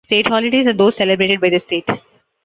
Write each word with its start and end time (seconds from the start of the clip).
State 0.03 0.25
holidays 0.25 0.65
are 0.65 0.73
those 0.73 0.95
celebrated 0.95 1.39
by 1.39 1.51
the 1.51 1.59
state. 1.59 1.87